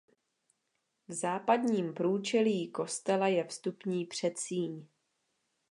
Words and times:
V 1.07 1.13
západním 1.13 1.93
průčelí 1.93 2.71
kostela 2.71 3.27
je 3.27 3.43
vstupní 3.43 4.05
předsíň. 4.05 4.85